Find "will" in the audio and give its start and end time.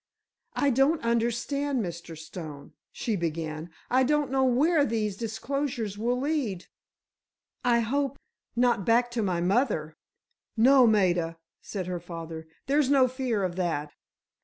5.95-6.19